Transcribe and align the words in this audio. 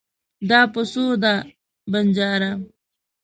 دا 0.49 0.61
په 0.73 0.81
څو 0.91 1.03
دی؟ 1.23 1.35
بنجاره 1.91 2.51